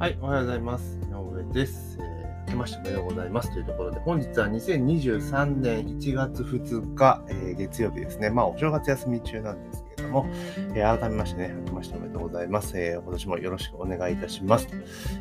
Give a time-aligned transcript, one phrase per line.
[0.00, 0.98] はい、おはようございます。
[1.02, 1.98] 井上です。
[2.00, 8.30] えー、明けましておめでとうございますというところで、本日は2023年1月2日、えー月曜日ですね。
[8.30, 10.26] まあ、お正月休み中なんですけれども、
[10.74, 12.78] えー改めましてね、明けましておめでとうございます。
[12.78, 14.68] えー今年もよろしくお願いいたします。
[14.68, 14.74] と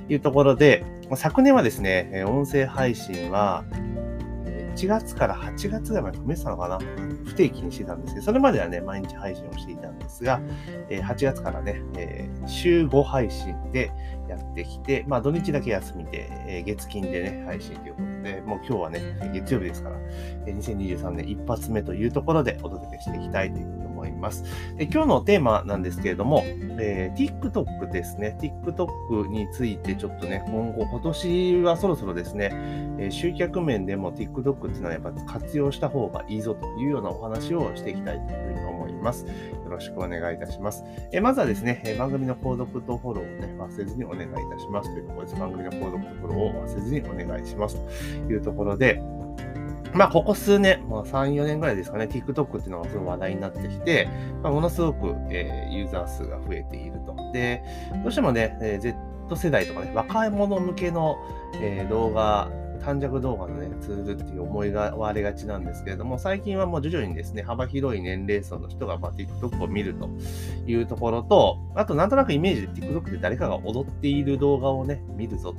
[0.07, 0.85] いうところで、
[1.15, 3.65] 昨年はですね、音声配信は、
[4.79, 6.79] えー1月から8月ぐらいまで止めてたのかな？
[7.25, 10.39] 不定期にしてたんですけど、それまではね、毎日配信をしていたんですが、
[10.89, 13.91] えー8月からね、えー週5配信で
[14.29, 19.95] やってきて、まあ土日だけ休みで、えー月金でね、配信ということで、もう今日はね、月曜日ですから、
[20.45, 24.43] えー2023年一発目というところでお届けしていきたいという思います。
[24.77, 26.43] で今日のテーマなんですけれども、
[26.79, 28.37] えー TikTok ですね。
[28.39, 32.49] TikTok についてちょっとね、今後、今年はそろそろですね、
[32.97, 39.25] えー集客面でも TikTok っていうのはやっぱ活用した方がいいぞというようなお話をしていきたいというふうに思います。
[39.25, 39.31] よ
[39.69, 40.83] ろしくお願いいたします。
[41.11, 45.39] えーまずはですね、え番組の購読とフォローをね、忘れずにお願いいたしますというところです。
[45.39, 49.01] 番組の購読とフォローを忘れずにお願いしますというところで、
[49.93, 54.07] まあ、ここ数年、まあ、3、4年ぐらいですかね、TikTok っていうのがすごい話題になってきて、
[54.43, 57.15] まあ、ものすごく、えーユーザー数が増えていると。
[57.33, 57.63] で、
[58.03, 61.17] どうしてもね、えー Z 世代とかね、若い者向けの、
[61.61, 70.09] えー動画、短尺動画のね、ツールっていう思いが割れがちなんですけれども、最近はもう徐々にですね、幅広い年齢層の人が、まあ、TikTok を見ると
[70.65, 75.57] いうところと、あとなんとなくイメージで TikTok で誰かが踊っている動画をね、見るぞと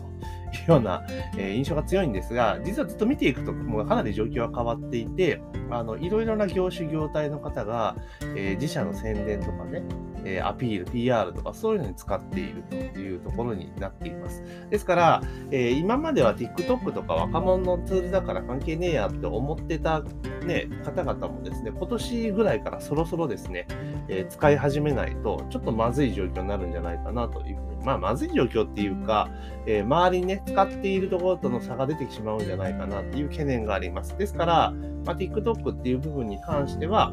[0.59, 1.03] いうような、
[1.37, 7.97] えー印象が強いんですが、実はずっと見ていくと、もうかなり状況は変わっていて、あの、いろいろな業種業態の方が、
[8.37, 9.83] えー自社の宣伝とかね、
[10.25, 14.43] えアピール、PR とかそういうのに使っているというところになっています。
[14.71, 20.03] ですから、え今までは TikTok とか若者のツールだから関係ねえやって思ってた、
[20.45, 23.67] ね、方々もですね、今年ぐらいからそろそろですね、
[24.09, 29.29] え使い始めないと、ちょっとまずい状況になるんじゃないかなというふうに、まあ、まずい状況っていうか、
[29.67, 34.17] え周りにね、使っているところとの差が出てしまうんじゃないかなっていう懸念があります。
[34.17, 34.75] ですから、
[35.05, 37.13] まあ、TikTok っていう部分に関しては、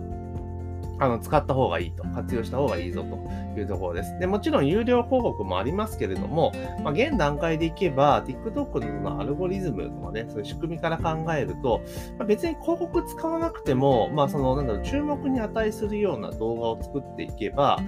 [1.00, 4.18] あの、使った方がいいと、活用した方がいいぞというところです。
[4.20, 6.52] で、もちろん有料広告もありますけれども、
[6.84, 11.82] まあ、現段階でいけば、TikTok のアルゴリズムとかね、そういう仕組みから考えると、
[12.18, 17.80] まあ、別に広告使わなくても、まあ、その、なんだろう、注目に値するような動画を作っていけば、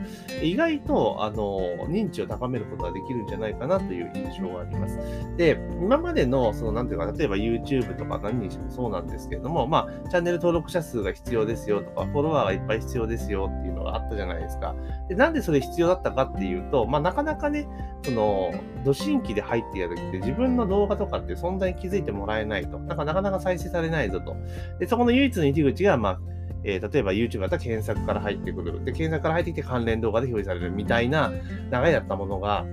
[0.42, 5.00] 意外と、あの、認知を高めることができるんじゃないかなという印象があります。
[5.38, 14.76] で、今までの、その、なんていうか、例えば YouTube とか何にしてもそうなんですけれども、まあ、チャンネル登録者数が必要ですよとか、フォロワーがいっぱい必要要ですよっていうのがあったじゃないですか。
[15.08, 17.68] で、なんでそれ必要だったかっていうと、まあ、なかなかね、
[18.04, 18.52] その、
[18.86, 22.80] 土新規で入ってやるって自分の動画とかって存在に気づいてもらえないと。
[22.80, 24.36] だかなかなか再生されないぞと。
[24.80, 26.20] で、そこの唯一の入り口が、まあ、
[26.64, 28.84] えー例えば YouTube だったら検索から入ってくる。
[28.84, 31.32] で、検索から入ってきて関連動画で表示されるみたいな
[31.72, 32.66] 流れだったものが、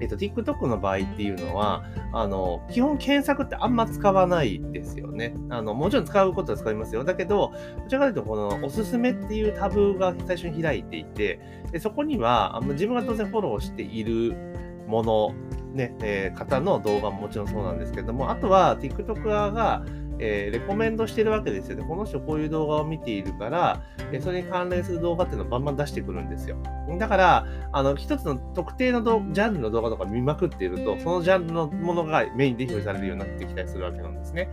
[0.00, 5.34] えっと、TikTok の場合っていうのは、あの、基本検索ってあんま使わないですよね。
[5.48, 7.04] あの、もちろん使うことは使いますよ。
[7.04, 7.52] だけど、
[7.84, 11.40] どちらかというと、このおすすめっていうタブが最初に開いていて、
[11.72, 14.34] でそこには、あの自分が当然フォローしている
[14.86, 15.34] もの、
[15.72, 19.84] ね、えー方の動画ももちろんそうなんですけども、あとは TikToker が、
[20.18, 21.84] えーレコメンドしてるわけですよね。
[21.84, 23.82] この人こういう動画を見ているから、
[24.12, 26.56] えーそれに関連する動画っていうのをバンバン出してくるんですよ。
[26.98, 34.48] だから、あの、一つの特定の動ジャンルの動画とか見まくっていると、そのジャンルのものがメインで表示されるようになってきたりするわけなんですね。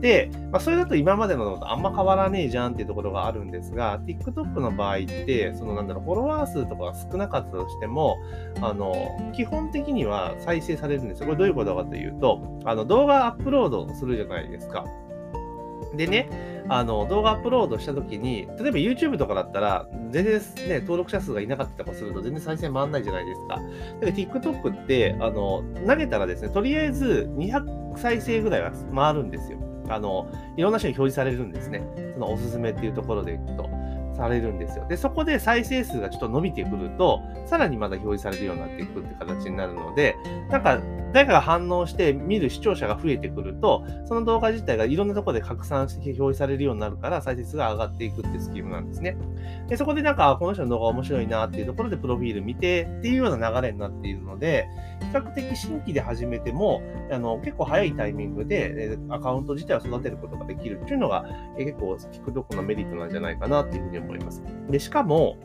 [0.00, 8.16] で、まあ、それだと今までののとあんま変わらねえじゃんっていうところがあるんですが、TikTok の場合って、そのなんだろう、フォロワー数とかが少なかったとしても、
[8.60, 8.94] あの、
[9.34, 11.26] 基本的には再生されるんですよ。
[11.26, 14.84] これどういうことかというと、あの、動画アップロードするじゃないですか。
[15.96, 16.28] でね、
[16.68, 23.60] あの動画アップロードしたときに、例えば YouTube とかだったら、全然ね、登録者数がいなかったりとかすると全然再生回んないじゃないですか。
[24.00, 29.58] だけど TikTok って、あの、投げたらですね、とりあえず200再生ぐらいは回るんですよ。
[29.88, 31.82] あの、いろんな人に表示されるんですね。
[32.14, 33.68] そのおすすめっていうところでいくと。
[34.14, 34.86] されるんですよ。
[34.88, 40.16] で、そこで再生数がちょっと伸びてくると、さらにまだ表示されるようになっていくって形になるので、
[40.50, 40.80] なんか、
[41.14, 49.16] 誰かが反応して見る視聴者が増えてくると、その動画自体がいろんなところで拡散して表示されるようになるから、再生数が上がっていくってスキームなんですね。
[49.68, 54.66] で、そこでなんか、この人の動画面白いなっていうところでプロフィール見てっていうような流れになっているので、
[55.02, 56.82] 比較的新規で始めても、
[57.12, 61.24] あの、結構早いタイミングで、アカウント自体を育てることができるっていうのが、
[61.56, 64.42] 結構 TikTok のメリットなんじゃないかなっていうふうに思います。
[64.70, 65.36] で、しかも、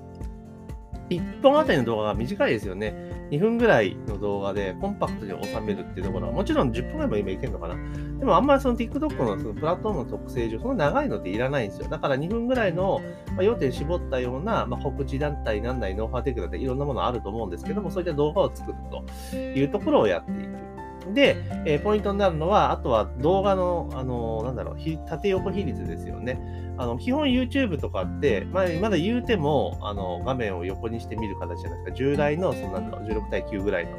[1.09, 2.93] 1本あたりの動画が短いですよね。
[3.31, 7.75] 2分ぐらいの動画でコンパクトに収めるっていうところは、もちろん10分ぐらいも今いけるのかな。
[8.19, 11.87] でもあんまりその TikTok のそのプラットフォームの特性上、その長いのっていらないんですよ。
[11.89, 13.01] だから2分ぐらいの、
[13.35, 20.78] ま要点絞ったような、まあ、告知団体なんないノウハウテクだっていろんなものあると思うんですけども、そういった動画を作るというところをやっていく。
[21.13, 24.75] で、えー、ポイントになるのは、あとは動画の、あのー、なんだろう、
[25.07, 26.39] 縦横比率ですよね。
[26.79, 31.97] あの基本 YouTube とかって、まあ、まだ言うてもあの画面を横にして見る形じゃないですか。
[31.97, 33.91] 従来のそのなんだろう16対9ぐらいの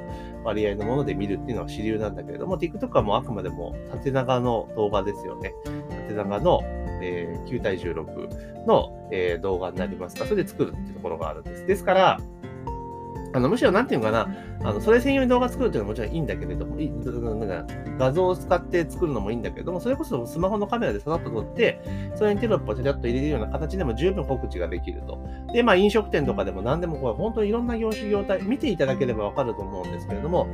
[0.45, 5.53] 割合のもので見るっていうのは主流なんだけれども、TikTok はもうあくまでも縦長の動画ですよね。
[5.91, 6.61] 縦長の、
[7.03, 11.67] えー、9対16の、え、動画になりますか、それで作るっていうところがあるんです。
[11.67, 12.19] ですから、
[13.33, 14.29] あのむしろなんていうのかな、
[14.65, 21.81] あのそれ専用に動画作るっていうのはもちろんいいんだけれども、なんか画像を使って作るのもいいんだけれども、それこそスマホのカメラでささっと撮って、
[22.17, 25.19] それにテロップをちゃちゃっと入れるような形でも十分告知ができると。
[25.53, 30.49] で、まあ飲食店とかでも何でもこう、本当にいろんな業種業態、見ていただければわかると思うんですけれども、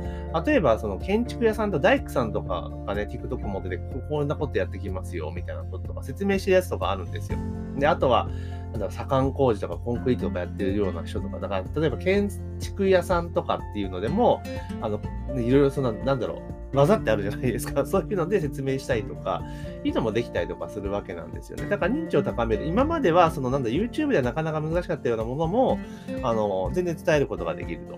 [0.45, 3.79] 例えばその建築屋さんと大工さんとかがね、TikTok 持ってて、
[4.09, 7.39] こんなことやってきますよ、みたいなこととか説明してるやつとかあるんですよ。
[7.77, 8.29] で、あとは、
[8.73, 12.29] なん左官工事とかコンクリートとかやってるような人とか、だから例えば建
[12.59, 14.41] 築屋さんとかっていうのでも、
[14.81, 14.99] あの、
[15.35, 16.41] いろいろその、なんだろ
[16.73, 17.85] う、混ざってあるじゃないですか。
[17.87, 19.41] そういうので説明したりとか、
[19.83, 21.69] いいのもできたりとかするわけなんですよね。
[21.69, 22.65] だから認知を高める。
[22.65, 25.79] 今までは、そのなんだ、YouTube ではなかなか難しかったようなものも、
[26.23, 27.97] あの、全然伝えることができると。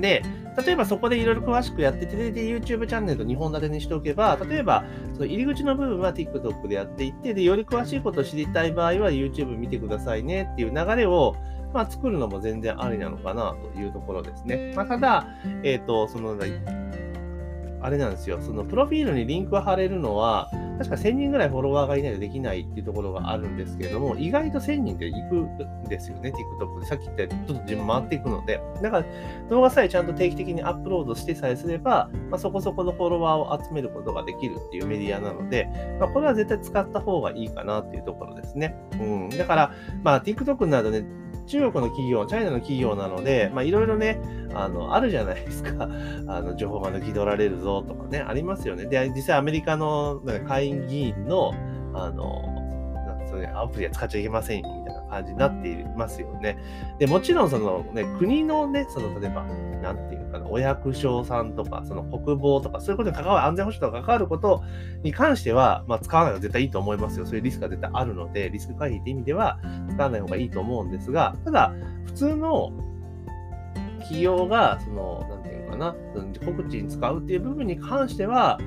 [0.00, 0.22] で、
[0.64, 4.84] 例えばそこでいろいろ詳しくやってて、で、YouTube チャンネルと2本立てにしておけば、例えば、
[5.14, 11.36] その入り口の部分は TikTok でやっていって、で、より詳しいことを知りたい場合は YouTube 見てくださいねっていう流れを、
[11.72, 14.72] まあ、作るのも全然ありなのかなというところですね。
[14.76, 15.26] まあ、ただ、
[15.62, 16.36] えっ、ー、と、その、
[17.82, 26.86] あれなんですよ、そのプロフィールにリンクを貼れるのは、確か1000人ぐらいフォロワーがいないとできないっていうところがあるんですけれども、意外と1000人で行くんですよね、TikTok で。
[26.86, 28.60] さっき言ったように、ちょっと自分回っていくので。
[28.80, 29.04] だから、
[29.50, 35.68] 動画さえちゃんと定期的にアップロードしてさえすれば、まあ、そこそこのフォロワーを集めることができるっていうメディアなので、
[35.98, 38.76] まあ、これは絶対使った方がいいかなっていうところですね。
[39.00, 39.28] うん。
[39.30, 41.04] だから、まあ、TikTok などね、
[41.46, 44.20] 中国の企業、チャイナの企業なので、まあいろいろね、
[44.54, 45.88] あの、あるじゃないですか。
[46.28, 48.86] あの、情報が抜き取られるぞとかね、ありますよね。
[48.86, 51.52] で、実際アメリカの下院議員の、
[51.94, 52.42] あの、
[53.06, 54.81] なんそれアプリは使っちゃいけませんよ、
[55.12, 56.56] 感じになっていますよね。
[56.98, 59.44] で、もちろんそのね、国のね、その例えば、
[59.82, 64.62] なんていうかな、お役所さんとか、その国防とか、そういうことに関わる、安全保障とか関わること
[65.02, 67.26] に関しては、まあ、使わないのが絶対いいと思いますよ。
[67.26, 69.58] そういうリスクが絶対あるので、リスク回避って意味では
[69.90, 71.74] 使わない方がいいと思うんですが、ただ、
[72.06, 72.72] 普通の
[74.00, 75.94] 企業が、その、なんていうのかな、
[76.44, 78.58] 告知に使うっていう部分に関しては、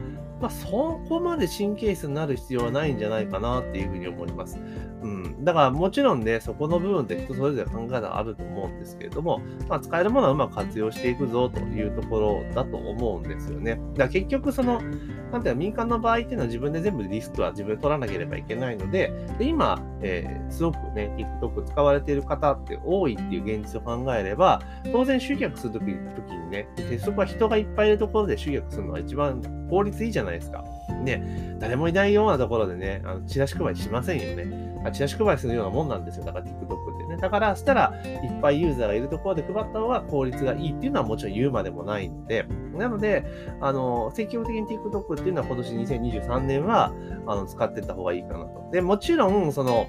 [0.41, 4.59] まあ、そこまで神経質になる必要はないんじゃないかなっていうふうに思います。
[5.01, 5.43] うん。
[5.43, 13.75] だからもちろんね、そこの部分って人それぞれ考えがあると思うんですけれども、まあ、使えるものはうまく活用していくぞというところだと思うんですよね。
[13.75, 14.81] だから結局その、
[15.31, 24.61] なんていうの、民間の場合っていうのは自分で全部リスクは自分で取らなければいけないので、で今、えー、すごくね、TikTok 使われている方って多いっていう現実を考えれば、
[24.91, 30.63] 当然集客するときにね、鉄則は人がいっぱいいるところで集客するのが一番効率いいじゃないないですか。
[31.03, 34.65] ね、誰もいないようなところでね、あのチラシ配りしませんよね。
[34.91, 36.25] チラシ配りするようなもんなんですよ。
[36.25, 37.17] だから TikTok ってね。
[37.17, 37.93] だから、したら、
[38.23, 42.45] いっぱいユーザーがいるところで配った方が効率がいいっていうのはもちろん言うまでもないんで、
[42.77, 43.25] なので、
[43.61, 46.93] あの、積極的に TikTok っていうのは今年2023年は、
[47.25, 48.69] あの、使っていった方がいいかなと。
[48.71, 49.87] で、もちろん、その、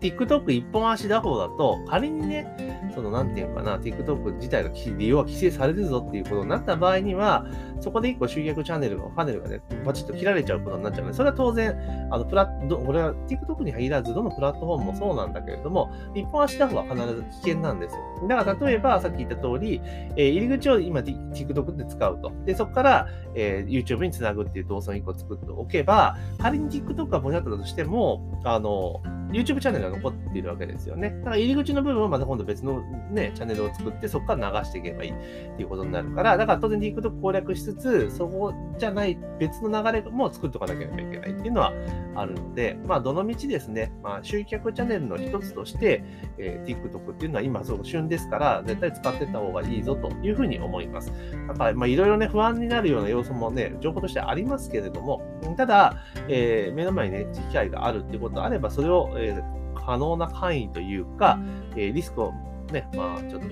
[0.00, 2.46] TikTok 一本足打法だと、仮にね、
[2.94, 7.46] その、なんていうかな、TikTok 自体が利用は規制されるぞっていうことになった場合には、
[7.80, 11.74] そこで一個集客チャンネルが、パネルがね、バチッと切られちゃうことになっちゃうので、それは当然、
[12.10, 18.28] あの、プラッ、これは TikTok に限らず、どのプラットフォームもそうなんだけれども、一本足打法は必ず危険なんですよ。
[18.28, 19.80] だから例えば、さっき言った通り、
[20.16, 22.32] えー、入り口を今 TikTok で使うと。
[22.46, 31.10] で、そこから、えー、YouTube につなぐっていう動作を一個作っておけば、仮に TikTok がポシャったとしても、あの、YouTube チャンネルが残っているわけですよね。
[31.18, 35.14] だから入り口の部分はまた今度別のね、チャンネルを作ってそこから流していけばいいっ
[35.56, 41.72] ていうことになるから、だから当然 TikTok 攻略しつつ、そこじゃない別の流れも作っておかなければいけないっていうのは
[42.14, 46.04] あるので、まあどのみちですね、まあ集客チャンネルの一つとして、
[46.38, 51.12] えー、TikTok っていうのは今そう旬ですから、絶対使ってた方がいいぞというふうに思います。
[51.48, 55.22] だからまあいろいろね、不安になるような要素もね、情報としてありますけれども、
[55.56, 55.96] ただ、
[56.28, 59.42] えー、目の前にね、機会があるっていうことあれば、それを、えー、
[59.74, 61.38] 可能な範囲というか、
[61.76, 62.32] えー、リスクを
[62.72, 63.48] ね、まあ、ちょっと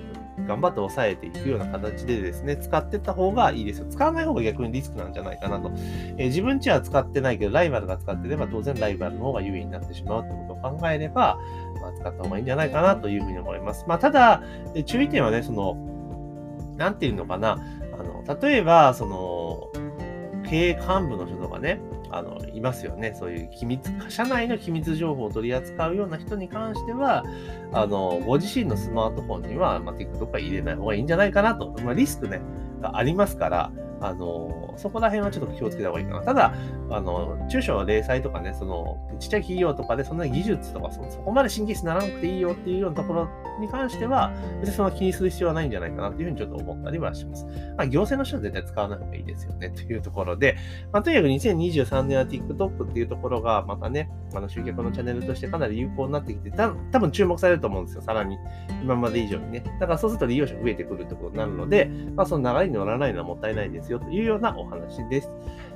[0.47, 3.87] 頑張って抑えていくような形でですね、使っていった方がいいですよ。
[3.89, 5.71] 使わない方が逆にリスクなんじゃないかなと。
[6.17, 11.37] えー、自分ちは使ってないけど、ライバルが使ってれば、当然ライバルの方が優位になってしまうってことを考えれば、
[11.81, 13.85] まあ、使った方がいいんじゃないかなというふうに思います。
[13.87, 14.43] まあ、ただ、
[14.85, 15.75] 注意点はね、その、
[16.77, 17.57] なんていうのかな、
[17.93, 19.69] あの、例えば、その、
[20.49, 21.79] 経営幹部の人とかね、
[22.11, 23.13] あの、いますよね。
[23.13, 27.23] そういう機密、社内の機密情報を取り扱うような人に関しては、
[27.73, 31.75] あの、ご自身のスマートフォンには、まあ、TikTok は入れない方がいいんじゃないかなと。
[31.83, 32.41] まあ、リスクね、
[32.81, 36.21] がありますから、あの、そこら辺はちょっと気をつけた方がいいかな。
[36.21, 36.53] ただ、
[36.89, 43.29] あの、中小零細とかね、その、ちっちゃい企業とかでそんな技術とかそ、そこまで神経質にならなくていいよっていうようなところ
[43.59, 47.45] に関しては、別にその気にする必要はないんじゃないかなっていうふうにちょっと思ったりはします。
[47.77, 50.57] まあ、行政の人は絶対使わない方がいいですよね、というところで、
[50.91, 58.37] まあ、とにかく2023年は TikTok っていうところが、またね、あの集客のチャンネルとしてかなり有効になってきて、た多分注目されると思うんですよ、さらに。
[58.83, 59.63] 今まで以上にね。
[59.79, 65.31] だからそうすると利用者増えてくるってことになるので、まあ、その流れに乗らないのはもったいないですよ、というようなお話です。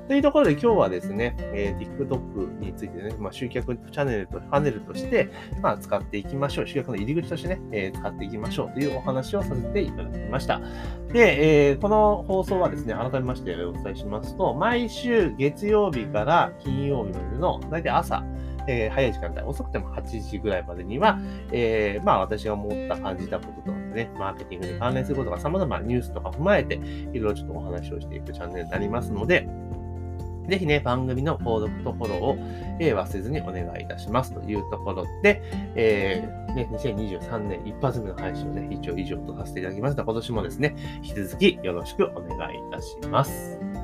[0.08, 5.30] というところで今日はですね、えー、TikTok についてね、まあ、集客チャンネルと、パネルとして、
[5.62, 6.66] まあ、使っていきましょう。
[6.66, 10.60] 集客の入り口としてね、えー、使っていきましょうというお話をさせていただきました。
[11.12, 18.24] で、えー、この放送はですね、改めましてお伝えしますと、毎週月曜日から金曜日までの、だいたい朝、
[18.66, 21.18] えー、早い時間帯、遅くても8時ぐらいまでには、
[21.52, 29.48] えー、まあ私が思った感じたこととね、マーケティングに関連することが様々なニュースとか踏まえて、いろいろちょっとお話をしていくチャンネルになりますので、
[30.48, 32.36] ぜひね、番組の購読とフォローを、
[32.78, 34.32] えー、忘れずにお願いいたします。
[34.32, 35.42] というところで、
[35.74, 39.92] えー、ね、2023年一発目の配信をね、一応以上とさせていただきます。
[39.92, 43.83] ので、今年もですね、引き続きよろしくお願いいたします。